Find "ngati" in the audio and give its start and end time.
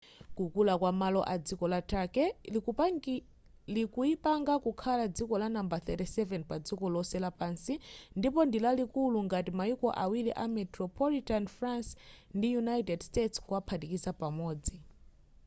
9.27-9.51